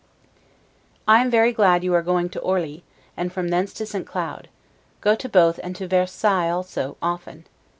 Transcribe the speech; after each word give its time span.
I 1.07 1.21
am 1.21 1.29
very 1.29 1.53
glad 1.53 1.83
you 1.83 1.93
are 1.93 2.01
going 2.01 2.29
to 2.29 2.39
Orli, 2.39 2.81
and 3.15 3.31
from 3.31 3.49
thence 3.49 3.71
to 3.75 3.85
St. 3.85 4.07
Cloud; 4.07 4.47
go 4.99 5.13
to 5.13 5.29
both, 5.29 5.59
and 5.61 5.75
to 5.75 5.87
Versailles 5.87 6.49
also, 6.49 6.97
often. 7.03 7.45